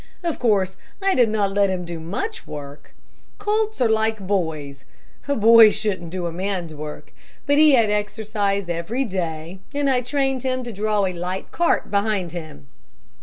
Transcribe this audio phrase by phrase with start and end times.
[0.23, 2.95] Of course, I did not let him do much work.
[3.37, 4.83] Colts are like boys
[5.27, 7.13] a boy shouldn't do a man's work,
[7.45, 11.91] but he had exercise every day, and I trained him to draw a light cart
[11.91, 12.67] behind him.